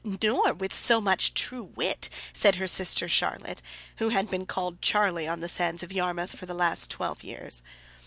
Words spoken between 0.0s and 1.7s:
"Nor with so much true